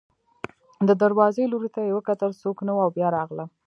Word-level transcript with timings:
د 0.87 0.89
دروازې 1.03 1.43
لوري 1.51 1.69
ته 1.75 1.81
یې 1.87 1.95
وکتل، 1.97 2.31
څوک 2.41 2.57
نه 2.67 2.71
و 2.73 2.77
او 2.85 2.89
بیا 2.97 3.07
راغله. 3.17 3.45